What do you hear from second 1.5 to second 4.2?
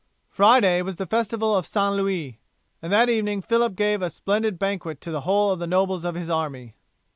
of St. Louis, and that evening Phillip gave a